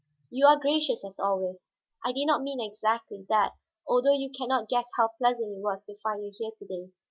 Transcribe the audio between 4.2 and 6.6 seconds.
can not guess how pleasant it was to find you here